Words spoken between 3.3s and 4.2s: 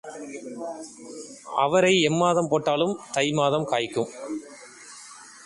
மாதம் காய்க்கும்.